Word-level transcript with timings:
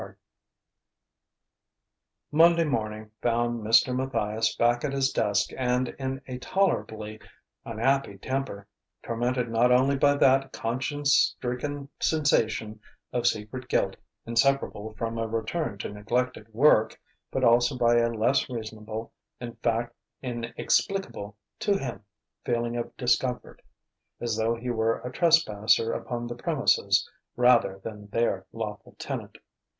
X 0.01 0.15
Monday 2.31 2.63
afternoon 2.65 3.11
found 3.21 3.61
Mr. 3.61 3.95
Matthias 3.95 4.55
back 4.55 4.83
at 4.83 4.93
his 4.93 5.11
desk 5.11 5.51
and 5.55 5.89
in 5.89 6.19
a 6.25 6.39
tolerably 6.39 7.19
unhappy 7.65 8.17
temper, 8.17 8.67
tormented 9.03 9.47
not 9.51 9.71
only 9.71 9.95
by 9.95 10.15
that 10.15 10.51
conscience 10.53 11.35
stricken 11.37 11.87
sensation 11.99 12.79
of 13.13 13.27
secret 13.27 13.67
guilt 13.67 13.95
inseparable 14.25 14.95
from 14.97 15.19
a 15.19 15.27
return 15.27 15.77
to 15.77 15.89
neglected 15.93 16.51
work, 16.51 16.99
but 17.29 17.43
also 17.43 17.77
by 17.77 17.97
a 17.97 18.09
less 18.09 18.49
reasonable, 18.49 19.13
in 19.39 19.55
fact 19.57 19.95
inexplicable 20.23 21.37
(to 21.59 21.77
him) 21.77 22.03
feeling 22.43 22.75
of 22.75 22.97
discomfort; 22.97 23.61
as 24.19 24.35
though 24.35 24.55
he 24.55 24.71
were 24.71 24.99
a 25.01 25.11
trespasser 25.11 25.93
upon 25.93 26.25
the 26.25 26.33
premises 26.33 27.07
rather 27.35 27.79
than 27.83 28.07
their 28.07 28.47
lawful 28.51 28.95
tenant. 28.97 29.37